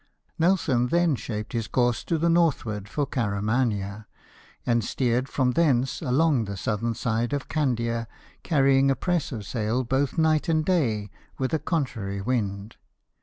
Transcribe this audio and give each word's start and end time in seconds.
Nelson 0.39 0.87
then 0.87 1.15
shaped 1.15 1.53
his 1.53 1.67
course 1.67 2.03
to 2.05 2.17
the 2.17 2.27
northward 2.27 2.89
for 2.89 3.05
Caramania, 3.05 4.07
and 4.65 4.83
steered 4.83 5.29
from 5.29 5.51
thence 5.51 6.01
along 6.01 6.45
the 6.45 6.57
southern 6.57 6.95
side 6.95 7.33
of 7.33 7.47
Candia, 7.47 8.07
carrying 8.41 8.89
a 8.89 8.95
press 8.95 9.31
of 9.31 9.45
sail 9.45 9.83
both 9.83 10.17
night 10.17 10.49
and 10.49 10.65
day, 10.65 11.11
with 11.37 11.53
a 11.53 11.59
contrary 11.59 12.19
wind. 12.19 12.77